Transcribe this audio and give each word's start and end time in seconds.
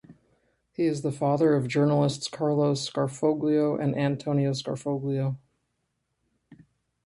He 0.71 0.85
is 0.87 1.03
the 1.03 1.11
father 1.11 1.53
of 1.53 1.67
journalists 1.67 2.27
Carlo 2.27 2.73
Scarfoglio 2.73 3.79
and 3.79 3.95
Antonio 3.95 4.49
Scarfoglio. 4.49 5.37